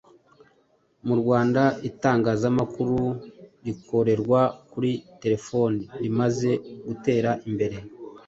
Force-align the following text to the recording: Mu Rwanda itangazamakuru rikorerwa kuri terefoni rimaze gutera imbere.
Mu 1.07 1.15
Rwanda 1.21 1.61
itangazamakuru 1.89 2.97
rikorerwa 3.65 4.41
kuri 4.71 4.91
terefoni 5.21 5.83
rimaze 6.01 6.51
gutera 6.87 7.31
imbere. 7.49 7.77